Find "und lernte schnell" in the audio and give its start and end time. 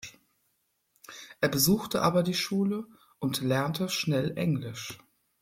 3.19-4.35